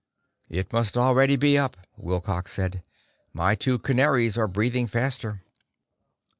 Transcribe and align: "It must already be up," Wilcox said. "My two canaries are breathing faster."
"It 0.49 0.73
must 0.73 0.97
already 0.97 1.35
be 1.35 1.59
up," 1.59 1.77
Wilcox 1.95 2.51
said. 2.51 2.81
"My 3.33 3.53
two 3.53 3.77
canaries 3.77 4.35
are 4.35 4.47
breathing 4.47 4.87
faster." 4.87 5.43